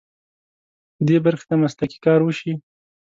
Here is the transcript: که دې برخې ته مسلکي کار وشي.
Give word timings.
که 0.95 1.01
دې 1.07 1.17
برخې 1.25 1.45
ته 1.49 1.55
مسلکي 1.63 1.97
کار 2.05 2.19
وشي. 2.23 2.53